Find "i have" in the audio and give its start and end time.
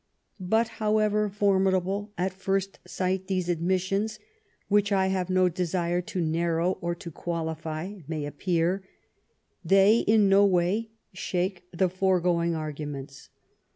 4.91-5.29